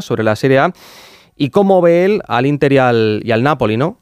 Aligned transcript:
sobre 0.00 0.24
la 0.24 0.36
Serie 0.36 0.58
A 0.58 0.72
y 1.36 1.50
cómo 1.50 1.80
ve 1.82 2.04
él 2.04 2.22
al 2.26 2.46
Inter 2.46 2.72
y 2.72 2.78
al, 2.78 3.20
y 3.24 3.30
al 3.30 3.42
Napoli, 3.42 3.76
¿no? 3.76 3.98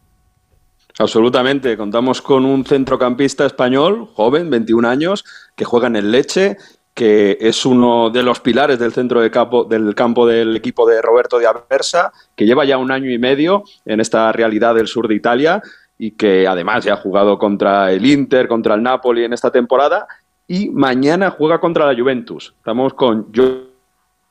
Absolutamente. 0.98 1.76
Contamos 1.76 2.22
con 2.22 2.44
un 2.44 2.64
centrocampista 2.64 3.44
español, 3.44 4.08
joven, 4.15 4.49
21 4.49 4.88
años, 4.88 5.25
que 5.57 5.65
juega 5.65 5.88
en 5.88 5.96
el 5.96 6.12
Leche, 6.12 6.57
que 6.94 7.36
es 7.41 7.67
uno 7.67 8.11
de 8.11 8.22
los 8.22 8.38
pilares 8.38 8.79
del 8.79 8.93
centro 8.93 9.20
de 9.20 9.30
campo, 9.30 9.64
del 9.64 9.95
campo 9.96 10.27
del 10.27 10.54
equipo 10.54 10.88
de 10.88 11.02
Roberto 11.02 11.38
de 11.41 11.48
Aversa, 11.48 12.12
que 12.36 12.46
lleva 12.46 12.64
ya 12.64 12.79
un 12.79 12.92
año 12.92 13.11
y 13.11 13.18
medio 13.18 13.64
en 13.84 14.00
esta 14.00 14.30
realidad 14.30 14.76
del 14.76 14.86
sur 14.86 15.08
de 15.08 15.16
Italia 15.16 15.61
y 15.98 16.12
que 16.12 16.46
además 16.46 16.84
ya 16.84 16.95
ha 16.95 16.96
jugado 16.96 17.38
contra 17.38 17.90
el 17.90 18.06
Inter, 18.06 18.46
contra 18.46 18.76
el 18.76 18.82
Napoli 18.82 19.24
en 19.24 19.32
esta 19.32 19.50
temporada 19.50 20.06
y 20.46 20.70
mañana 20.70 21.30
juega 21.30 21.58
contra 21.58 21.90
la 21.90 21.98
Juventus. 21.98 22.54
Estamos 22.58 22.95
con 22.95 23.32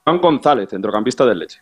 Joan 0.06 0.20
González, 0.20 0.70
centrocampista 0.70 1.26
del 1.26 1.40
Leche. 1.40 1.62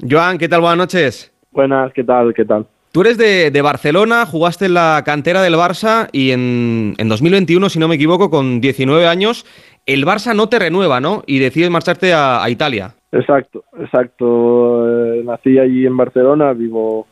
Joan, 0.00 0.38
¿qué 0.38 0.48
tal? 0.48 0.62
Buenas 0.62 0.78
noches. 0.78 1.32
Buenas, 1.52 1.92
¿qué 1.92 2.02
tal? 2.02 2.32
¿Qué 2.32 2.44
tal? 2.44 2.66
Tú 2.92 3.02
eres 3.02 3.18
de, 3.18 3.60
Barcelona, 3.60 4.24
jugaste 4.24 4.66
en 4.66 4.74
la 4.74 5.02
cantera 5.04 5.42
del 5.42 5.54
Barça 5.54 6.08
y 6.12 6.30
en, 6.30 6.94
2021, 6.96 7.68
si 7.68 7.78
no 7.78 7.88
me 7.88 7.96
equivoco, 7.96 8.30
con 8.30 8.60
19 8.60 9.06
años, 9.06 9.44
el 9.84 10.06
Barça 10.06 10.34
no 10.34 10.48
te 10.48 10.60
renueva, 10.60 11.00
¿no? 11.00 11.24
Y 11.26 11.40
decides 11.40 11.70
marcharte 11.70 12.14
a, 12.14 12.48
Italia. 12.48 12.94
Exacto, 13.12 13.64
exacto. 13.78 15.16
Eh, 15.16 15.22
nací 15.24 15.58
allí 15.58 15.84
en 15.84 15.96
Barcelona, 15.96 16.52
vivo, 16.52 17.06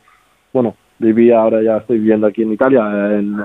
bueno, 0.53 0.75
vivía, 0.97 1.39
ahora 1.39 1.61
ya 1.61 1.77
estoy 1.77 1.99
viviendo 1.99 2.27
aquí 2.27 2.41
en 2.41 2.53
Italia, 2.53 2.81
en, 3.11 3.35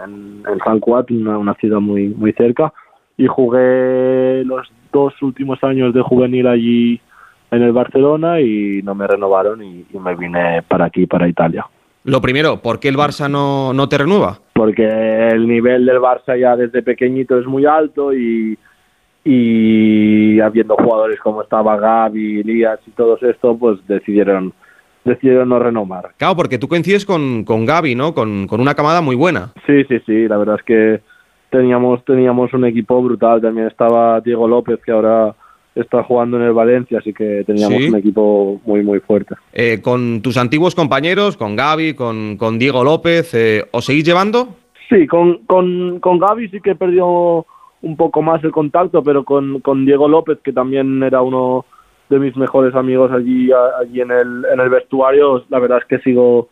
San 0.64 0.80
Cuat, 0.80 1.10
una, 1.10 1.54
ciudad 1.54 1.80
muy, 1.80 2.08
muy 2.08 2.32
cerca, 2.32 2.72
y 3.16 3.26
jugué 3.26 4.44
los 4.44 4.66
dos 4.92 5.12
últimos 5.22 5.62
años 5.62 5.92
de 5.92 6.00
juvenil 6.00 6.46
allí 6.46 7.00
en 7.50 7.62
el 7.62 7.72
Barcelona 7.72 8.40
y 8.40 8.82
no 8.82 8.94
me 8.94 9.06
renovaron 9.06 9.62
y 9.62 9.86
me 9.98 10.14
vine 10.14 10.62
para 10.62 10.86
aquí, 10.86 11.06
para 11.06 11.28
Italia. 11.28 11.66
Lo 12.04 12.22
primero, 12.22 12.62
¿por 12.62 12.80
qué 12.80 12.88
el 12.88 12.96
Barça 12.96 13.30
no, 13.30 13.74
no 13.74 13.88
te 13.88 13.98
renueva? 13.98 14.38
Porque 14.54 15.28
el 15.28 15.46
nivel 15.46 15.84
del 15.84 15.98
Barça 15.98 16.40
ya 16.40 16.56
desde 16.56 16.82
pequeñito 16.82 17.38
es 17.38 17.46
muy 17.46 17.66
alto 17.66 18.14
y, 18.14 18.58
y 19.24 20.40
habiendo 20.40 20.74
jugadores 20.76 21.20
como 21.20 21.42
estaba 21.42 21.76
Gaby, 21.76 22.40
Elías 22.40 22.80
y 22.86 22.92
todos 22.92 23.22
esto, 23.22 23.56
pues 23.58 23.78
decidieron 23.86 24.54
decidieron 25.04 25.48
no 25.50 25.58
renovar. 25.58 26.12
Claro, 26.16 26.36
porque 26.36 26.58
tú 26.58 26.68
coincides 26.68 27.04
con, 27.04 27.44
con 27.44 27.66
Gaby, 27.66 27.94
¿no? 27.94 28.14
Con, 28.14 28.46
con, 28.46 28.60
una 28.60 28.74
camada 28.74 29.00
muy 29.00 29.16
buena. 29.16 29.52
Sí, 29.66 29.84
sí, 29.84 30.00
sí, 30.06 30.28
la 30.28 30.38
verdad 30.38 30.56
es 30.58 30.64
que 30.64 31.00
teníamos, 31.50 32.04
teníamos 32.04 32.52
un 32.52 32.64
equipo 32.64 33.02
brutal. 33.02 33.40
También 33.40 33.66
estaba 33.66 34.20
Diego 34.20 34.48
López, 34.48 34.80
que 34.84 34.92
ahora 34.92 35.34
está 35.74 36.02
jugando 36.02 36.36
en 36.36 36.44
el 36.44 36.52
Valencia, 36.52 36.98
así 36.98 37.12
que 37.12 37.44
teníamos 37.46 37.82
un 37.88 37.96
equipo 37.96 38.60
muy, 38.64 38.82
muy 38.82 39.00
fuerte. 39.00 39.34
Eh, 39.52 39.80
con 39.82 40.22
tus 40.22 40.36
antiguos 40.36 40.74
compañeros, 40.74 41.36
con 41.36 41.56
Gaby, 41.56 41.94
con, 41.94 42.36
con 42.36 42.58
Diego 42.58 42.82
López, 42.84 43.32
eh, 43.34 43.64
¿os 43.72 43.84
seguís 43.84 44.04
llevando? 44.04 44.56
Sí, 44.88 45.06
con, 45.06 45.44
con, 45.46 46.00
con 46.00 46.18
Gaby 46.18 46.48
sí 46.48 46.60
que 46.60 46.74
perdió 46.74 47.46
un 47.82 47.96
poco 47.96 48.22
más 48.22 48.42
el 48.42 48.50
contacto, 48.50 49.02
pero 49.02 49.24
con, 49.24 49.60
con 49.60 49.84
Diego 49.84 50.08
López, 50.08 50.38
que 50.42 50.52
también 50.52 51.02
era 51.02 51.22
uno 51.22 51.64
de 52.08 52.18
mis 52.18 52.36
mejores 52.36 52.74
amigos 52.74 53.12
allí, 53.12 53.50
allí 53.80 54.00
en, 54.00 54.10
el, 54.10 54.46
en 54.52 54.60
el 54.60 54.70
vestuario, 54.70 55.44
la 55.48 55.58
verdad 55.58 55.78
es 55.78 55.84
que 55.84 55.98
sigo, 55.98 56.48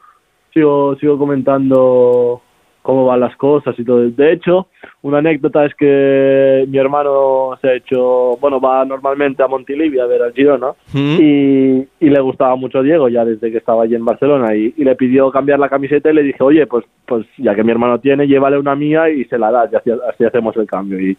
sigo, 0.52 0.96
sigo 0.96 1.18
comentando 1.18 2.42
cómo 2.86 3.04
van 3.04 3.18
las 3.18 3.34
cosas 3.34 3.76
y 3.80 3.84
todo. 3.84 4.08
De 4.08 4.32
hecho, 4.32 4.68
una 5.02 5.18
anécdota 5.18 5.64
es 5.64 5.74
que 5.74 6.64
mi 6.68 6.78
hermano 6.78 7.58
se 7.60 7.68
ha 7.68 7.74
hecho, 7.74 8.36
bueno, 8.40 8.60
va 8.60 8.84
normalmente 8.84 9.42
a 9.42 9.48
Montilivia 9.48 10.04
a 10.04 10.06
ver 10.06 10.22
al 10.22 10.32
Girona 10.32 10.70
y, 10.94 11.84
le 11.98 12.20
gustaba 12.20 12.54
mucho 12.54 12.84
Diego 12.84 13.08
ya 13.08 13.24
desde 13.24 13.50
que 13.50 13.58
estaba 13.58 13.82
allí 13.82 13.96
en 13.96 14.04
Barcelona 14.04 14.54
y, 14.54 14.72
le 14.76 14.94
pidió 14.94 15.32
cambiar 15.32 15.58
la 15.58 15.68
camiseta 15.68 16.12
y 16.12 16.14
le 16.14 16.22
dije, 16.22 16.40
oye, 16.44 16.64
pues, 16.68 16.84
pues 17.04 17.26
ya 17.38 17.56
que 17.56 17.64
mi 17.64 17.72
hermano 17.72 17.98
tiene, 17.98 18.28
llévale 18.28 18.56
una 18.56 18.76
mía 18.76 19.10
y 19.10 19.24
se 19.24 19.36
la 19.36 19.50
da, 19.50 19.68
y 19.68 19.74
así 19.74 20.24
hacemos 20.24 20.56
el 20.56 20.66
cambio. 20.68 21.00
Y, 21.00 21.18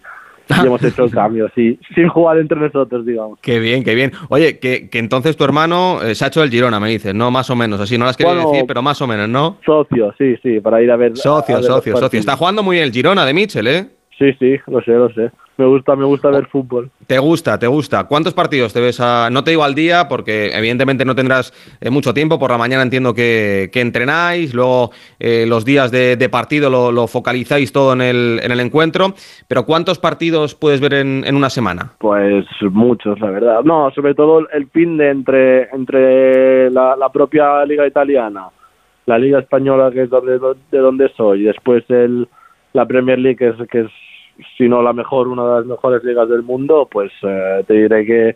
y 0.50 0.66
hemos 0.66 0.84
hecho 0.84 1.06
el 1.06 1.12
cambio, 1.12 1.50
sí, 1.56 1.80
sin 1.94 2.08
jugar 2.08 2.38
entre 2.38 2.60
nosotros, 2.60 3.06
digamos. 3.06 3.40
Qué 3.42 3.60
bien, 3.60 3.84
qué 3.84 3.96
bien. 3.96 4.12
Oye, 4.30 4.60
que, 4.60 4.90
que 4.90 5.00
entonces 5.00 5.36
tu 5.36 5.44
hermano 5.44 6.02
eh, 6.02 6.16
se 6.16 6.26
ha 6.26 6.28
hecho 6.28 6.44
el 6.44 6.50
Girona, 6.50 6.80
me 6.80 6.90
dices, 6.90 7.14
¿no? 7.14 7.32
Más 7.32 7.50
o 7.50 7.56
menos, 7.56 7.80
así 7.80 7.98
no 7.98 8.06
las 8.06 8.18
quería 8.18 8.36
decir, 8.36 8.66
pero 8.68 8.82
más 8.82 9.02
o 9.02 9.08
menos, 9.08 9.30
¿no? 9.30 9.58
Socio, 9.66 10.14
sí, 10.18 10.36
sí, 10.44 10.60
para 10.60 10.82
ir 10.82 10.92
a 10.92 10.96
ver. 10.96 11.18
Socio, 11.18 11.62
socio, 11.62 11.98
socio. 11.98 12.20
Está 12.20 12.36
jugando 12.36 12.64
muy 12.64 12.78
bien 12.78 12.86
el 12.86 12.94
Girona 12.94 13.26
de 13.26 13.34
Mitchell, 13.34 13.68
¿eh? 13.68 13.88
Sí, 14.18 14.34
sí, 14.40 14.56
lo 14.68 14.82
sé, 14.82 14.92
lo 14.92 15.10
sé 15.14 15.32
me 15.58 15.66
gusta, 15.66 15.96
me 15.96 16.06
gusta 16.06 16.30
ver 16.30 16.46
fútbol. 16.48 16.92
Te 17.08 17.18
gusta, 17.18 17.58
te 17.58 17.66
gusta. 17.66 18.04
¿Cuántos 18.08 18.34
partidos 18.34 18.74
te 18.74 18.80
ves 18.80 19.00
a.? 19.00 19.30
No 19.32 19.44
te 19.44 19.52
digo 19.52 19.64
al 19.64 19.74
día, 19.74 20.08
porque 20.08 20.52
evidentemente 20.54 21.04
no 21.04 21.16
tendrás 21.16 21.52
eh, 21.82 21.90
mucho 21.90 22.14
tiempo. 22.14 22.38
Por 22.38 22.52
la 22.52 22.60
mañana 22.60 22.84
entiendo 22.84 23.14
que, 23.14 23.70
entrenáis, 23.74 24.54
luego 24.54 24.92
eh, 25.20 25.46
los 25.48 25.66
días 25.66 25.92
de, 25.92 26.30
partido 26.30 26.70
lo, 26.70 27.08
focalizáis 27.08 27.72
todo 27.72 27.94
en 27.94 28.02
el, 28.02 28.40
en 28.44 28.52
el 28.52 28.60
encuentro. 28.60 29.14
Pero 29.48 29.66
¿cuántos 29.66 29.98
partidos 29.98 30.54
puedes 30.54 30.80
ver 30.80 30.94
en, 30.94 31.36
una 31.36 31.50
semana? 31.50 31.94
Pues 31.98 32.46
muchos, 32.72 33.20
la 33.20 33.32
verdad. 33.32 33.64
No, 33.64 33.90
sobre 33.92 34.14
todo 34.14 34.48
el 34.50 34.68
fin 34.70 34.98
de 34.98 35.10
entre, 35.10 35.70
entre 35.72 36.70
la, 36.70 37.10
propia 37.12 37.66
Liga 37.66 37.88
Italiana, 37.88 38.50
la 39.08 39.18
Liga 39.18 39.40
Española, 39.40 39.90
que 39.92 40.04
es 40.04 40.10
donde, 40.10 40.38
de 40.72 40.78
donde 40.78 41.10
soy, 41.16 41.42
y 41.42 41.44
después 41.46 41.84
el, 41.90 42.28
la 42.74 42.86
Premier 42.86 43.18
League, 43.18 43.38
que 43.38 43.48
es, 43.50 43.70
que 43.70 43.80
es 43.82 43.92
si 44.58 44.68
no 44.68 44.82
la 44.82 44.94
mejor, 44.94 45.28
una 45.28 45.44
de 45.44 45.56
las 45.58 45.66
mejores 45.66 46.04
ligas 46.04 46.30
del 46.30 46.44
mundo, 46.44 46.88
pues 46.92 47.12
eh, 47.24 47.64
te 47.68 47.74
diré 47.74 48.06
que, 48.06 48.36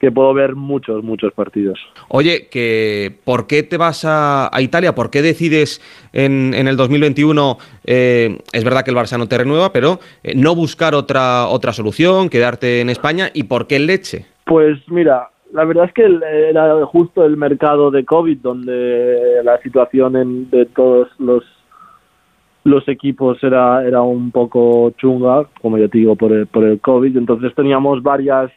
que 0.00 0.12
puedo 0.12 0.34
ver 0.34 0.54
muchos, 0.54 1.02
muchos 1.02 1.32
partidos. 1.32 1.78
Oye, 2.08 2.48
que 2.50 3.16
¿por 3.24 3.46
qué 3.46 3.62
te 3.62 3.76
vas 3.76 4.04
a, 4.06 4.50
Italia? 4.60 4.94
¿Por 4.94 5.10
qué 5.10 5.22
decides 5.22 5.80
en, 6.12 6.54
en 6.54 6.68
el 6.68 6.76
2021, 6.76 7.58
eh, 7.84 8.38
es 8.52 8.64
verdad 8.64 8.84
que 8.84 8.90
el 8.90 8.96
Barça 8.96 9.18
no 9.18 9.28
te 9.28 9.38
renueva, 9.38 9.72
pero 9.72 9.98
eh, 10.22 10.34
no 10.36 10.54
buscar 10.54 10.94
otra, 10.94 11.48
otra 11.48 11.72
solución, 11.72 12.28
quedarte 12.28 12.80
en 12.80 12.90
España? 12.90 13.30
¿Y 13.32 13.44
por 13.44 13.66
qué 13.66 13.76
el 13.76 13.86
Leche? 13.86 14.26
Pues 14.44 14.78
mira, 14.88 15.30
la 15.52 15.64
verdad 15.64 15.86
es 15.86 15.92
que 15.92 16.04
era 16.50 16.84
justo 16.86 17.24
el 17.24 17.36
mercado 17.36 17.90
de 17.90 18.04
COVID 18.04 18.38
donde 18.38 19.40
la 19.44 19.58
situación 19.62 20.16
en, 20.16 20.50
de 20.50 20.66
todos 20.66 21.08
los 21.18 21.44
los 22.64 22.88
equipos 22.88 23.42
era, 23.44 23.84
era 23.86 24.00
un 24.00 24.30
poco 24.30 24.90
chunga, 24.96 25.46
como 25.60 25.78
ya 25.78 25.88
te 25.88 25.98
digo, 25.98 26.16
por 26.16 26.32
el, 26.32 26.46
por 26.46 26.64
el 26.64 26.80
COVID. 26.80 27.16
Entonces 27.16 27.54
teníamos 27.54 28.02
varias 28.02 28.50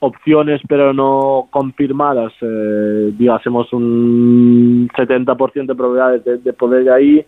opciones, 0.00 0.60
pero 0.68 0.92
no 0.92 1.48
confirmadas. 1.50 2.32
Eh, 2.42 3.12
digásemos 3.16 3.72
un 3.72 4.88
70% 4.96 5.66
de 5.66 5.74
probabilidades 5.74 6.44
de, 6.44 6.52
poder 6.52 6.82
ir 6.82 6.90
ahí. 6.90 7.26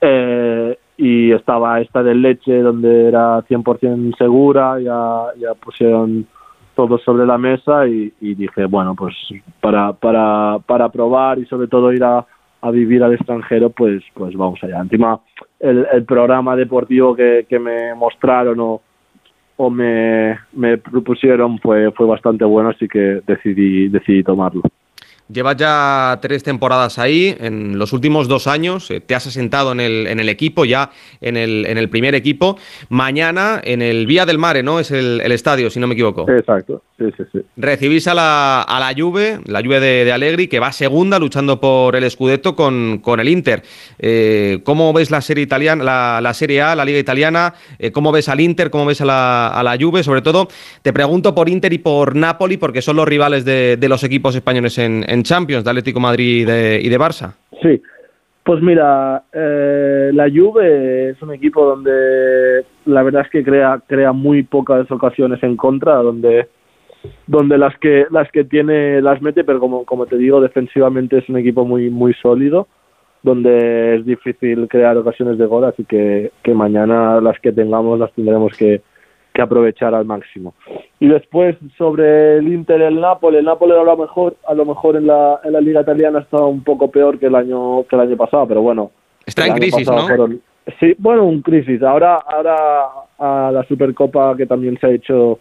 Eh, 0.00 0.78
y 0.96 1.30
estaba 1.32 1.80
esta 1.80 2.02
de 2.02 2.14
leche, 2.14 2.60
donde 2.60 3.06
era 3.06 3.42
100% 3.42 4.16
segura. 4.16 4.80
Ya, 4.80 5.26
ya 5.38 5.54
pusieron 5.54 6.26
todo 6.74 6.98
sobre 6.98 7.24
la 7.26 7.38
mesa 7.38 7.86
y, 7.86 8.12
y 8.20 8.34
dije, 8.34 8.64
bueno, 8.66 8.94
pues 8.96 9.14
para, 9.60 9.92
para, 9.92 10.58
para 10.66 10.88
probar 10.88 11.38
y 11.38 11.46
sobre 11.46 11.68
todo 11.68 11.92
ir 11.92 12.02
a 12.02 12.26
a 12.66 12.70
vivir 12.70 13.02
al 13.02 13.14
extranjero, 13.14 13.70
pues, 13.70 14.02
pues 14.14 14.34
vamos 14.34 14.62
allá. 14.62 14.80
Encima, 14.80 15.20
el, 15.60 16.04
programa 16.04 16.56
deportivo 16.56 17.14
que, 17.14 17.46
que 17.48 17.58
me 17.58 17.94
mostraron 17.94 18.60
o, 18.60 18.80
o 19.56 19.70
me, 19.70 20.38
me 20.52 20.78
propusieron 20.78 21.58
fue, 21.58 21.90
fue 21.92 22.06
bastante 22.06 22.44
bueno, 22.44 22.70
así 22.70 22.88
que 22.88 23.22
decidí, 23.26 23.88
decidí 23.88 24.22
tomarlo. 24.22 24.62
Llevas 25.28 25.56
ya 25.56 26.18
tres 26.22 26.44
temporadas 26.44 27.00
ahí, 27.00 27.36
en 27.40 27.78
los 27.78 27.92
últimos 27.92 28.28
dos 28.28 28.46
años 28.46 28.90
eh, 28.92 29.00
te 29.00 29.14
has 29.16 29.26
asentado 29.26 29.72
en 29.72 29.80
el, 29.80 30.06
en 30.06 30.20
el 30.20 30.28
equipo, 30.28 30.64
ya 30.64 30.90
en 31.20 31.36
el, 31.36 31.66
en 31.66 31.78
el 31.78 31.88
primer 31.88 32.14
equipo. 32.14 32.56
Mañana 32.90 33.60
en 33.64 33.82
el 33.82 34.06
Vía 34.06 34.24
del 34.24 34.38
Mare, 34.38 34.62
¿no? 34.62 34.78
Es 34.78 34.92
el, 34.92 35.20
estadio, 35.32 35.68
si 35.68 35.80
no 35.80 35.88
me 35.88 35.94
equivoco. 35.94 36.30
Exacto, 36.30 36.82
sí, 36.96 37.06
sí, 37.16 37.24
sí. 37.32 37.40
Recibís 37.56 38.06
a 38.06 38.14
la, 38.14 38.62
a 38.62 38.78
la 38.78 38.94
Juve, 38.96 39.40
la 39.46 39.62
Juve 39.62 39.80
de, 39.80 40.04
de 40.04 40.12
Allegri, 40.12 40.46
que 40.46 40.60
va 40.60 40.70
segunda 40.70 41.18
luchando 41.18 41.60
por 41.60 41.96
el 41.96 42.08
Scudetto 42.08 42.54
con, 42.54 42.98
con 42.98 43.18
el 43.18 43.28
Inter. 43.28 43.64
Eh, 43.98 44.60
¿Cómo 44.62 44.92
ves 44.92 45.10
la 45.10 45.20
serie 45.20 45.42
italiana, 45.42 45.82
la, 45.82 46.20
la, 46.22 46.34
Serie 46.34 46.62
A, 46.62 46.76
la 46.76 46.84
Liga 46.84 47.00
Italiana? 47.00 47.54
Eh, 47.80 47.90
¿Cómo 47.90 48.12
ves 48.12 48.28
al 48.28 48.40
Inter? 48.40 48.70
¿Cómo 48.70 48.86
ves 48.86 49.00
a 49.00 49.04
la, 49.04 49.48
a 49.48 49.62
la 49.64 49.76
Juve? 49.78 50.04
Sobre 50.04 50.22
todo, 50.22 50.46
te 50.82 50.92
pregunto 50.92 51.34
por 51.34 51.48
Inter 51.48 51.72
y 51.72 51.78
por 51.78 52.14
Napoli, 52.14 52.58
porque 52.58 52.80
son 52.80 52.94
los 52.94 53.08
rivales 53.08 53.44
de, 53.44 53.76
de 53.76 53.88
los 53.88 54.04
equipos 54.04 54.34
españoles 54.36 54.78
en 54.78 55.15
en 55.15 55.15
Champions 55.22 55.64
de 55.64 55.70
Atlético 55.70 56.00
Madrid 56.00 56.42
y 56.42 56.88
de, 56.88 56.98
Barça. 56.98 57.34
Sí, 57.62 57.80
pues 58.44 58.62
mira, 58.62 59.24
eh, 59.32 60.10
la 60.12 60.28
Juve 60.30 61.10
es 61.10 61.22
un 61.22 61.32
equipo 61.32 61.64
donde 61.64 62.64
la 62.86 63.02
verdad 63.02 63.22
es 63.24 63.30
que 63.30 63.42
crea 63.42 63.80
crea 63.86 64.12
muy 64.12 64.42
pocas 64.42 64.90
ocasiones 64.90 65.42
en 65.42 65.56
contra, 65.56 65.96
donde 65.96 66.48
donde 67.26 67.58
las 67.58 67.76
que 67.78 68.06
las 68.10 68.30
que 68.30 68.44
tiene 68.44 69.00
las 69.00 69.20
mete, 69.22 69.44
pero 69.44 69.60
como 69.60 69.84
como 69.84 70.06
te 70.06 70.16
digo, 70.16 70.40
defensivamente 70.40 71.18
es 71.18 71.28
un 71.28 71.38
equipo 71.38 71.64
muy 71.64 71.90
muy 71.90 72.14
sólido, 72.14 72.68
donde 73.22 73.96
es 73.96 74.06
difícil 74.06 74.68
crear 74.68 74.96
ocasiones 74.96 75.38
de 75.38 75.46
gol, 75.46 75.64
así 75.64 75.84
que 75.84 76.30
que 76.42 76.54
mañana 76.54 77.20
las 77.20 77.38
que 77.40 77.52
tengamos 77.52 77.98
las 77.98 78.12
tendremos 78.12 78.56
que 78.56 78.82
que 79.36 79.42
aprovechar 79.42 79.94
al 79.94 80.06
máximo. 80.06 80.54
Y 80.98 81.08
después 81.08 81.56
sobre 81.76 82.38
el 82.38 82.48
Inter 82.48 82.80
el 82.80 83.00
Napoli, 83.00 83.36
el 83.36 83.44
Napoli 83.44 83.72
a 83.72 83.84
lo 83.84 83.96
mejor, 83.96 84.36
a 84.48 84.54
lo 84.54 84.64
mejor 84.64 84.96
en 84.96 85.06
la, 85.06 85.40
en 85.44 85.52
la 85.52 85.60
liga 85.60 85.82
italiana 85.82 86.20
está 86.20 86.38
un 86.38 86.64
poco 86.64 86.90
peor 86.90 87.18
que 87.18 87.26
el 87.26 87.34
año 87.34 87.84
que 87.84 87.96
el 87.96 88.02
año 88.02 88.16
pasado, 88.16 88.48
pero 88.48 88.62
bueno. 88.62 88.90
Está 89.26 89.46
en 89.46 89.54
crisis, 89.54 89.86
¿no? 89.86 90.28
sí, 90.80 90.94
bueno, 90.98 91.24
un 91.24 91.42
crisis. 91.42 91.82
Ahora, 91.82 92.16
ahora 92.16 92.86
a 93.18 93.50
la 93.52 93.62
Supercopa 93.64 94.36
que 94.36 94.46
también 94.46 94.78
se 94.78 94.86
ha 94.86 94.90
hecho 94.90 95.38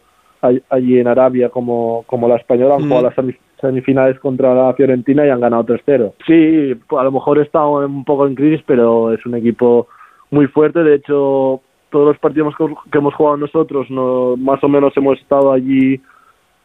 allí 0.70 1.00
en 1.00 1.08
Arabia 1.08 1.50
como, 1.50 2.04
como 2.06 2.28
la 2.28 2.36
española, 2.36 2.76
han 2.76 2.84
jugado 2.84 3.04
las 3.04 3.36
semifinales 3.60 4.20
contra 4.20 4.54
la 4.54 4.74
Fiorentina 4.74 5.26
y 5.26 5.30
han 5.30 5.40
ganado 5.40 5.66
3-0. 5.66 6.14
Sí, 6.28 6.80
a 6.96 7.04
lo 7.04 7.12
mejor 7.12 7.40
está 7.40 7.66
un 7.66 8.04
poco 8.04 8.28
en 8.28 8.36
crisis, 8.36 8.64
pero 8.68 9.14
es 9.14 9.26
un 9.26 9.36
equipo 9.36 9.88
muy 10.32 10.48
fuerte. 10.48 10.84
De 10.84 10.96
hecho, 10.96 11.62
todos 11.90 12.08
los 12.08 12.18
partidos 12.20 12.54
que 12.92 12.98
hemos 12.98 13.14
jugado 13.14 13.38
nosotros, 13.38 13.90
no, 13.90 14.36
más 14.38 14.64
o 14.64 14.68
menos 14.68 14.96
hemos 14.98 15.20
estado 15.20 15.52
allí, 15.52 16.02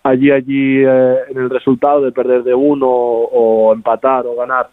allí, 0.02 0.30
allí 0.30 0.82
eh, 0.84 1.16
en 1.30 1.38
el 1.38 1.50
resultado 1.50 2.02
de 2.02 2.12
perder 2.12 2.42
de 2.42 2.54
uno 2.54 2.88
o, 2.88 3.72
empatar 3.72 4.26
o 4.26 4.34
ganar. 4.34 4.70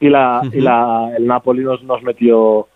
Y 0.00 0.08
la, 0.08 0.42
y 0.52 0.60
la 0.60 1.12
el 1.16 1.26
Napoli 1.26 1.62
nos, 1.62 1.82
nos 1.82 2.02
metió 2.02 2.68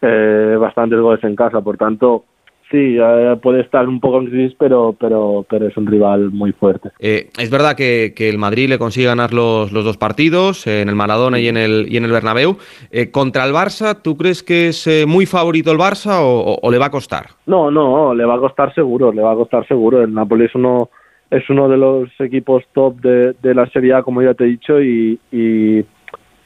eh, 0.00 0.56
bastantes 0.58 1.00
goles 1.00 1.22
en 1.24 1.36
casa, 1.36 1.60
por 1.60 1.76
tanto 1.76 2.24
sí, 2.72 2.96
eh, 2.98 3.36
puede 3.40 3.60
estar 3.60 3.86
un 3.86 4.00
poco 4.00 4.18
en 4.18 4.26
crisis, 4.26 4.56
pero, 4.58 4.96
pero, 4.98 5.46
pero 5.48 5.68
es 5.68 5.76
un 5.76 5.86
rival 5.86 6.30
muy 6.30 6.52
fuerte. 6.52 6.90
Eh, 6.98 7.28
es 7.38 7.50
verdad 7.50 7.76
que, 7.76 8.12
el 8.16 8.38
Madrid 8.38 8.68
le 8.68 8.78
consigue 8.78 9.06
ganar 9.06 9.32
los, 9.32 9.70
los 9.72 9.84
dos 9.84 9.98
partidos, 9.98 10.66
en 10.66 10.88
el 10.88 10.96
Maradona 10.96 11.38
y 11.38 11.48
en 11.48 11.56
el, 11.56 11.86
y 11.88 11.96
en 11.98 12.04
el 12.04 12.10
Bernabéu. 12.10 12.56
Eh, 12.90 13.10
contra 13.10 13.44
el 13.44 13.52
Barça, 13.52 14.00
¿tú 14.02 14.16
crees 14.16 14.42
que 14.42 14.68
es 14.68 14.88
muy 15.06 15.26
favorito 15.26 15.70
el 15.70 15.78
Barça 15.78 16.20
o, 16.22 16.70
le 16.70 16.78
va 16.78 16.86
a 16.86 16.90
costar? 16.90 17.26
No, 17.46 17.70
no, 17.70 18.14
le 18.14 18.24
va 18.24 18.34
a 18.34 18.38
costar 18.38 18.74
seguro, 18.74 19.12
le 19.12 19.22
va 19.22 19.32
a 19.32 19.36
costar 19.36 19.66
seguro. 19.68 20.02
El 20.02 20.14
Napoli 20.14 20.46
es 20.46 20.54
uno, 20.54 20.88
es 21.30 21.48
uno 21.50 21.68
de 21.68 21.76
los 21.76 22.08
equipos 22.20 22.64
top 22.72 23.00
de, 23.00 23.34
de 23.42 23.54
la 23.54 23.66
Serie 23.66 23.94
A, 23.94 24.02
como 24.02 24.22
ya 24.22 24.34
te 24.34 24.44
he 24.44 24.48
dicho, 24.48 24.80
y, 24.80 25.20
y, 25.30 25.84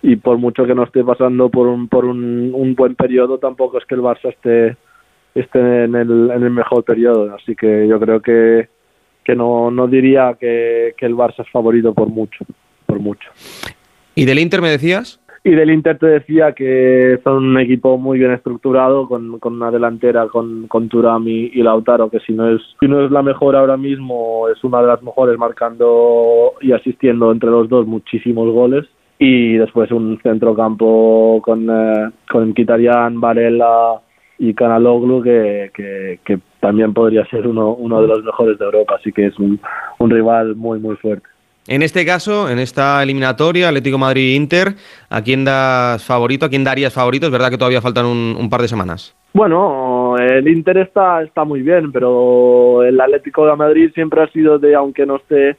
y 0.02 0.16
por 0.16 0.38
mucho 0.38 0.66
que 0.66 0.74
no 0.74 0.82
esté 0.82 1.04
pasando 1.04 1.50
por 1.50 1.68
un, 1.68 1.86
por 1.86 2.04
un, 2.04 2.50
un 2.52 2.74
buen 2.74 2.96
periodo, 2.96 3.38
tampoco 3.38 3.78
es 3.78 3.84
que 3.84 3.94
el 3.94 4.02
Barça 4.02 4.30
esté 4.30 4.76
esté 5.40 5.84
en 5.84 5.94
el, 5.94 6.30
en 6.30 6.42
el 6.42 6.50
mejor 6.50 6.84
periodo. 6.84 7.34
Así 7.34 7.54
que 7.54 7.86
yo 7.88 8.00
creo 8.00 8.20
que, 8.20 8.68
que 9.24 9.34
no, 9.34 9.70
no 9.70 9.86
diría 9.86 10.36
que, 10.38 10.94
que 10.96 11.06
el 11.06 11.14
Barça 11.14 11.40
es 11.40 11.50
favorito 11.50 11.94
por 11.94 12.08
mucho, 12.08 12.44
por 12.86 12.98
mucho. 12.98 13.30
¿Y 14.14 14.24
del 14.24 14.38
Inter 14.38 14.62
me 14.62 14.70
decías? 14.70 15.20
Y 15.44 15.50
del 15.50 15.70
Inter 15.70 15.96
te 15.96 16.06
decía 16.06 16.52
que 16.52 17.20
son 17.22 17.44
un 17.44 17.60
equipo 17.60 17.98
muy 17.98 18.18
bien 18.18 18.32
estructurado, 18.32 19.06
con, 19.06 19.38
con 19.38 19.54
una 19.54 19.70
delantera 19.70 20.26
con, 20.26 20.66
con 20.66 20.88
Turami 20.88 21.52
y 21.54 21.62
Lautaro, 21.62 22.10
que 22.10 22.18
si 22.18 22.32
no, 22.32 22.50
es, 22.50 22.60
si 22.80 22.88
no 22.88 23.04
es 23.04 23.12
la 23.12 23.22
mejor 23.22 23.54
ahora 23.54 23.76
mismo, 23.76 24.48
es 24.48 24.64
una 24.64 24.80
de 24.80 24.88
las 24.88 25.02
mejores, 25.04 25.38
marcando 25.38 26.54
y 26.60 26.72
asistiendo 26.72 27.30
entre 27.30 27.50
los 27.50 27.68
dos 27.68 27.86
muchísimos 27.86 28.52
goles. 28.52 28.86
Y 29.20 29.54
después 29.54 29.92
un 29.92 30.18
centrocampo 30.20 31.40
con, 31.44 31.70
eh, 31.70 32.10
con 32.28 32.52
Kitarian, 32.52 33.20
Varela, 33.20 34.00
y 34.38 34.54
Canaloglu 34.54 35.22
que, 35.22 35.70
que, 36.24 36.38
también 36.60 36.92
podría 36.92 37.24
ser 37.26 37.46
uno, 37.46 37.74
uno 37.74 38.02
de 38.02 38.08
los 38.08 38.24
mejores 38.24 38.58
de 38.58 38.64
Europa, 38.64 38.96
así 38.98 39.12
que 39.12 39.26
es 39.26 39.38
un, 39.38 39.60
un 39.98 40.10
rival 40.10 40.56
muy 40.56 40.78
muy 40.80 40.96
fuerte. 40.96 41.26
En 41.68 41.82
este 41.82 42.06
caso, 42.06 42.48
en 42.48 42.60
esta 42.60 43.02
eliminatoria, 43.02 43.68
Atlético 43.68 43.98
Madrid-Inter, 43.98 44.74
¿a 45.10 45.22
quién 45.22 45.44
das 45.44 46.04
favorito? 46.04 46.46
¿A 46.46 46.48
quién 46.48 46.62
darías 46.62 46.94
favorito? 46.94 47.26
Es 47.26 47.32
verdad 47.32 47.50
que 47.50 47.58
todavía 47.58 47.80
faltan 47.80 48.06
un, 48.06 48.36
un, 48.38 48.48
par 48.48 48.62
de 48.62 48.68
semanas. 48.68 49.16
Bueno, 49.32 50.16
el 50.16 50.46
Inter 50.46 50.78
está, 50.78 51.22
está 51.22 51.44
muy 51.44 51.62
bien, 51.62 51.90
pero 51.90 52.84
el 52.84 53.00
Atlético 53.00 53.46
de 53.46 53.56
Madrid 53.56 53.90
siempre 53.94 54.22
ha 54.22 54.28
sido 54.28 54.60
de, 54.60 54.76
aunque 54.76 55.06
no 55.06 55.16
esté 55.16 55.56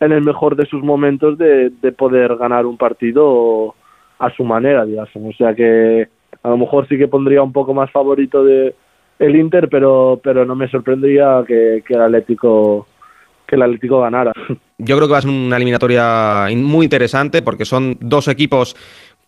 en 0.00 0.12
el 0.12 0.22
mejor 0.22 0.56
de 0.56 0.66
sus 0.66 0.82
momentos, 0.82 1.36
de, 1.36 1.70
de 1.70 1.92
poder 1.92 2.36
ganar 2.36 2.64
un 2.64 2.78
partido 2.78 3.74
a 4.18 4.30
su 4.30 4.44
manera, 4.44 4.86
digamos. 4.86 5.10
O 5.14 5.32
sea 5.36 5.54
que 5.54 6.08
a 6.42 6.48
lo 6.48 6.56
mejor 6.56 6.88
sí 6.88 6.98
que 6.98 7.08
pondría 7.08 7.42
un 7.42 7.52
poco 7.52 7.74
más 7.74 7.90
favorito 7.90 8.44
de 8.44 8.74
el 9.18 9.36
Inter, 9.36 9.68
pero, 9.68 10.20
pero 10.22 10.44
no 10.44 10.54
me 10.54 10.68
sorprendería 10.68 11.44
que, 11.46 11.82
el 11.86 12.00
Atlético 12.00 12.86
que 13.46 13.56
el 13.56 13.62
Atlético 13.62 14.00
ganara. 14.00 14.32
Yo 14.78 14.96
creo 14.96 15.06
que 15.06 15.12
va 15.12 15.18
a 15.18 15.22
ser 15.22 15.30
una 15.30 15.56
eliminatoria 15.56 16.48
muy 16.56 16.84
interesante 16.84 17.42
porque 17.42 17.64
son 17.64 17.96
dos 18.00 18.26
equipos 18.28 18.74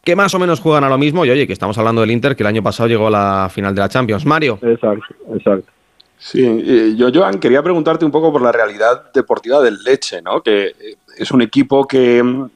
que 0.02 0.16
más 0.16 0.34
o 0.34 0.38
menos 0.38 0.60
juegan 0.60 0.84
a 0.84 0.88
lo 0.88 0.98
mismo 0.98 1.24
y 1.24 1.30
oye, 1.30 1.46
que 1.46 1.52
estamos 1.52 1.78
hablando 1.78 2.00
del 2.00 2.10
Inter 2.10 2.34
que 2.34 2.42
el 2.42 2.48
año 2.48 2.62
pasado 2.62 2.88
llegó 2.88 3.06
a 3.06 3.10
la 3.10 3.48
final 3.50 3.74
de 3.74 3.80
la 3.80 3.88
Champions. 3.88 4.26
Mario. 4.26 4.58
Exacto, 4.62 5.14
exacto. 5.34 5.70
Sí, 6.16 6.96
yo, 6.96 7.08
Joan, 7.12 7.38
quería 7.38 7.62
preguntarte 7.62 8.04
un 8.04 8.10
poco 8.10 8.32
por 8.32 8.40
la 8.40 8.50
realidad 8.50 9.12
deportiva 9.12 9.60
del 9.60 9.82
Leche, 9.82 10.22
¿no? 10.22 10.42
Que 10.42 10.68
eh, 10.68 10.96
es 11.18 11.30
un 11.30 11.42
equipo 11.42 11.86
que 11.86 12.22
mm, 12.22 12.50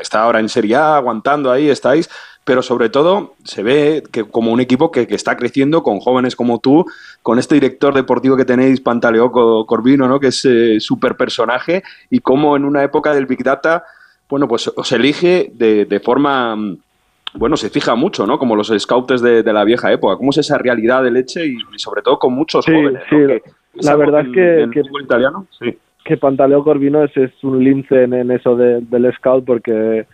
está 0.00 0.22
ahora 0.22 0.40
en 0.40 0.48
Serie 0.48 0.76
A, 0.76 0.96
aguantando 0.96 1.50
ahí, 1.50 1.68
estáis, 1.68 2.08
pero 2.46 2.62
sobre 2.62 2.90
todo 2.90 3.34
se 3.42 3.64
ve 3.64 4.04
que 4.12 4.22
como 4.22 4.52
un 4.52 4.60
equipo 4.60 4.92
que, 4.92 5.06
está 5.10 5.36
creciendo 5.36 5.82
con 5.82 5.98
jóvenes 5.98 6.36
como 6.36 6.60
tú, 6.60 6.84
con 7.20 7.40
este 7.40 7.56
director 7.56 7.92
deportivo 7.92 8.36
que 8.36 8.44
tenéis, 8.44 8.80
Pantaleo 8.80 9.32
Corvino, 9.66 10.06
¿no? 10.06 10.20
que 10.20 10.28
es 10.28 10.44
eh, 10.44 10.78
súper 10.78 11.16
personaje, 11.16 11.82
y 12.08 12.20
cómo 12.20 12.56
en 12.56 12.64
una 12.64 12.84
época 12.84 13.12
del 13.12 13.26
Big 13.26 13.42
Data, 13.42 13.84
bueno, 14.28 14.46
pues 14.46 14.70
os 14.74 14.92
elige 14.92 15.50
de, 15.54 16.00
forma, 16.04 16.54
mm, 16.54 16.78
bueno, 17.34 17.56
se 17.56 17.68
fija 17.68 17.96
mucho, 17.96 18.28
¿no? 18.28 18.38
Como 18.38 18.54
los 18.54 18.72
scouts 18.78 19.20
de, 19.20 19.42
la 19.42 19.64
vieja 19.64 19.92
época, 19.92 20.16
cómo 20.16 20.30
es 20.30 20.38
esa 20.38 20.56
realidad 20.56 21.02
de 21.02 21.10
leche 21.10 21.44
y, 21.46 21.58
sobre 21.78 22.02
todo 22.02 22.20
con 22.20 22.32
muchos 22.32 22.64
jóvenes. 22.64 23.02
la 23.74 23.96
verdad 23.96 24.20
es 24.20 24.32
que, 24.32 24.68
que, 24.72 24.82
italiano, 25.02 25.48
que 26.06 26.16
Pantaleo 26.16 26.62
Corvino 26.62 27.02
es, 27.02 27.12
un 27.42 27.62
lince 27.62 28.04
en, 28.04 28.30
eso 28.30 28.56
del 28.56 29.12
scout 29.14 29.44
porque 29.44 30.06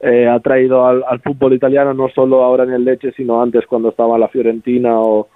eh, 0.00 0.26
ha 0.26 0.40
traído 0.40 0.84
al, 0.84 1.20
fútbol 1.20 1.52
italiano 1.52 1.94
no 1.94 2.08
solo 2.08 2.42
ahora 2.42 2.64
en 2.64 2.72
el 2.72 2.84
Leche, 2.84 3.12
sino 3.12 3.40
antes 3.40 3.64
cuando 3.66 3.90
estaba 3.90 4.18
la 4.18 4.28
Fiorentina 4.28 4.98
o, 5.00 5.28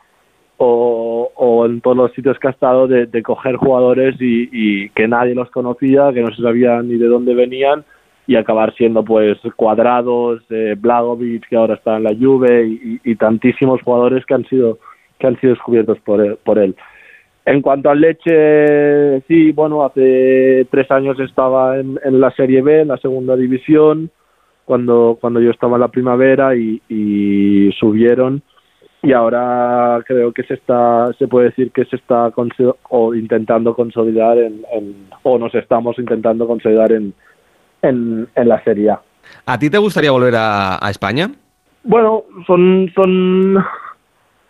en 1.67 1.81
todos 1.83 1.97
los 1.97 2.13
sitios 2.13 2.39
que 2.41 2.49
ha 2.49 2.51
estado 2.51 2.89
de, 2.89 3.23
coger 3.23 3.57
jugadores 3.57 4.17
y, 4.19 4.89
que 4.91 5.07
nadie 5.07 5.37
los 5.37 5.51
conocía, 5.51 6.13
que 6.13 6.23
no 6.23 6.35
se 6.35 6.43
sabía 6.43 6.83
ni 6.83 6.97
de 6.97 7.07
dónde 7.07 7.35
venían 7.35 7.85
y 8.27 8.35
acabar 8.35 8.75
siendo 8.75 9.05
pues 9.05 9.39
cuadrados, 9.55 10.43
eh, 10.51 10.75
Blagovic 10.77 11.49
que 11.49 11.57
ahora 11.57 11.75
está 11.75 11.99
en 11.99 12.03
la 12.03 12.17
Juve 12.17 12.67
y, 13.05 13.15
tantísimos 13.15 13.81
jugadores 13.83 14.27
que 14.27 14.35
han 14.35 14.45
sido 14.47 14.79
que 15.21 15.29
han 15.29 15.41
sido 15.41 15.55
descubiertos 15.55 15.99
por 16.01 16.21
él, 16.21 16.37
por 16.43 16.59
él. 16.59 16.75
En 17.47 17.63
cuanto 17.63 17.91
al 17.91 18.01
Leche, 18.01 19.21
sí, 19.29 19.53
bueno, 19.53 19.85
hace 19.85 20.67
tres 20.69 20.91
años 20.91 21.19
estaba 21.21 21.79
en, 21.79 21.99
en 22.05 22.21
la 22.21 22.33
Serie 22.33 22.61
B, 22.61 22.81
en 22.81 22.89
la 22.89 22.99
segunda 22.99 23.37
división, 23.37 24.11
cuando, 24.67 25.17
cuando 25.21 25.41
yo 25.41 25.53
estaba 25.53 25.77
en 25.77 25.81
la 25.81 25.89
primavera 25.89 26.55
y, 26.57 27.71
subieron 27.79 28.43
y 29.03 29.13
ahora 29.13 30.03
creo 30.07 30.33
que 30.33 30.43
se 30.43 30.55
está 30.55 31.13
se 31.19 31.29
puede 31.29 31.51
decir 31.51 31.71
que 31.71 31.85
se 31.85 31.97
está 31.97 32.33
o 32.89 33.15
intentando 33.15 33.75
consolidar 33.75 34.39
en, 34.39 34.63
o 35.23 35.39
nos 35.39 35.55
estamos 35.55 35.99
intentando 35.99 36.47
consolidar 36.47 36.91
en, 36.93 37.15
en, 37.83 38.29
la 38.35 38.63
Serie 38.65 38.91
A. 38.91 39.01
¿A 39.45 39.59
ti 39.59 39.71
te 39.71 39.79
gustaría 39.79 40.11
volver 40.11 40.35
a, 40.37 40.79
España? 40.91 41.31
Bueno, 41.85 42.25
son 42.47 42.91
son 42.95 43.65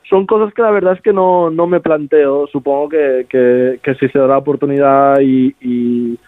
son 0.08 0.26
cosas 0.26 0.54
que 0.54 0.62
la 0.62 0.70
verdad 0.70 0.94
es 0.94 1.00
que 1.02 1.12
no, 1.12 1.50
no 1.50 1.66
me 1.66 1.80
planteo. 1.80 2.46
Supongo 2.48 2.88
que, 2.88 3.26
que, 3.28 3.94
si 3.96 4.08
se 4.08 4.18
da 4.18 4.26
la 4.26 4.38
oportunidad 4.38 5.20
y, 5.20 5.54
y 5.60 6.18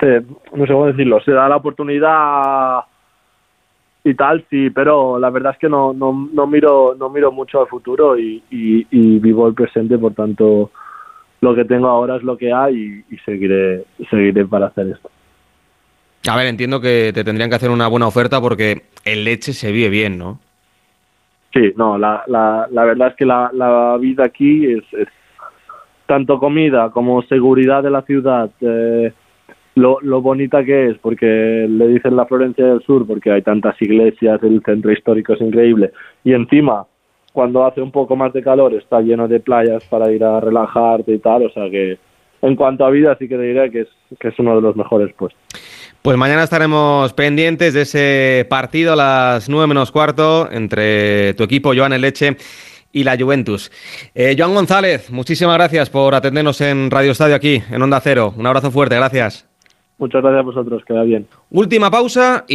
no 0.00 0.66
sé 0.66 0.72
cómo 0.72 0.86
decirlo, 0.86 1.20
se 1.20 1.32
da 1.32 1.48
la 1.48 1.56
oportunidad 1.56 2.84
y 4.04 4.14
tal, 4.14 4.44
sí, 4.50 4.70
pero 4.70 5.18
la 5.18 5.30
verdad 5.30 5.52
es 5.52 5.58
que 5.58 5.68
no, 5.68 5.92
no, 5.92 6.28
no 6.32 6.46
miro 6.46 6.96
no 6.98 7.08
miro 7.08 7.30
mucho 7.30 7.60
al 7.60 7.68
futuro 7.68 8.18
y, 8.18 8.42
vivo 8.50 9.46
el 9.46 9.54
presente, 9.54 9.96
por 9.98 10.14
tanto 10.14 10.70
lo 11.40 11.54
que 11.54 11.64
tengo 11.64 11.88
ahora 11.88 12.16
es 12.16 12.22
lo 12.22 12.36
que 12.36 12.52
hay 12.52 13.04
y, 13.08 13.16
seguiré 13.24 13.84
seguiré 14.10 14.44
para 14.44 14.66
hacer 14.66 14.88
esto. 14.88 15.10
A 16.28 16.36
ver, 16.36 16.46
entiendo 16.46 16.80
que 16.80 17.12
te 17.12 17.24
tendrían 17.24 17.50
que 17.50 17.56
hacer 17.56 17.70
una 17.70 17.88
buena 17.88 18.06
oferta 18.06 18.40
porque 18.40 18.82
el 19.04 19.24
leche 19.24 19.52
se 19.52 19.72
vive 19.72 19.88
bien, 19.88 20.18
¿no? 20.18 20.38
Sí, 21.52 21.72
no, 21.76 21.98
la, 21.98 22.24
la, 22.28 22.66
la 22.70 22.84
verdad 22.84 23.08
es 23.08 23.16
que 23.16 23.26
la, 23.26 23.50
la 23.52 23.96
vida 23.98 24.24
aquí 24.24 24.66
es, 24.66 24.84
es 24.92 25.08
tanto 26.06 26.38
comida 26.38 26.90
como 26.90 27.22
seguridad 27.22 27.82
de 27.82 27.90
la 27.90 28.02
ciudad, 28.02 28.50
eh, 28.60 29.12
lo, 29.74 29.98
lo 30.00 30.20
bonita 30.20 30.64
que 30.64 30.88
es, 30.88 30.98
porque 30.98 31.66
le 31.68 31.88
dicen 31.88 32.16
la 32.16 32.26
Florencia 32.26 32.66
del 32.66 32.82
Sur, 32.82 33.06
porque 33.06 33.30
hay 33.30 33.42
tantas 33.42 33.80
iglesias, 33.80 34.42
el 34.42 34.62
centro 34.62 34.92
histórico 34.92 35.34
es 35.34 35.40
increíble, 35.40 35.92
y 36.24 36.32
encima, 36.32 36.86
cuando 37.32 37.64
hace 37.64 37.80
un 37.80 37.90
poco 37.90 38.16
más 38.16 38.32
de 38.32 38.42
calor, 38.42 38.74
está 38.74 39.00
lleno 39.00 39.28
de 39.28 39.40
playas 39.40 39.84
para 39.88 40.10
ir 40.10 40.24
a 40.24 40.40
relajarte 40.40 41.12
y 41.12 41.18
tal, 41.18 41.46
o 41.46 41.50
sea 41.50 41.70
que 41.70 41.98
en 42.42 42.56
cuanto 42.56 42.84
a 42.84 42.90
vida 42.90 43.16
sí 43.18 43.28
que 43.28 43.36
te 43.36 43.42
diré 43.42 43.70
que 43.70 43.80
es, 43.82 43.88
que 44.18 44.28
es 44.28 44.38
uno 44.38 44.56
de 44.56 44.62
los 44.62 44.76
mejores 44.76 45.14
puestos. 45.14 45.40
Pues 46.02 46.16
mañana 46.16 46.42
estaremos 46.42 47.12
pendientes 47.12 47.74
de 47.74 47.82
ese 47.82 48.44
partido 48.50 48.94
a 48.94 48.96
las 48.96 49.48
nueve 49.48 49.68
menos 49.68 49.92
cuarto 49.92 50.50
entre 50.50 51.32
tu 51.34 51.44
equipo, 51.44 51.74
Joan 51.76 51.98
Leche 52.00 52.36
y 52.90 53.04
la 53.04 53.16
Juventus. 53.16 53.70
Eh, 54.12 54.34
Joan 54.36 54.52
González, 54.52 55.12
muchísimas 55.12 55.54
gracias 55.54 55.90
por 55.90 56.16
atendernos 56.16 56.60
en 56.60 56.90
Radio 56.90 57.12
Estadio 57.12 57.36
aquí, 57.36 57.62
en 57.70 57.80
Onda 57.80 58.00
Cero. 58.00 58.34
Un 58.36 58.44
abrazo 58.48 58.72
fuerte, 58.72 58.96
gracias. 58.96 59.48
Muchas 59.98 60.22
gracias 60.22 60.40
a 60.40 60.42
vosotros, 60.42 60.82
queda 60.84 61.04
bien. 61.04 61.28
Última 61.50 61.88
pausa 61.88 62.44
y 62.48 62.50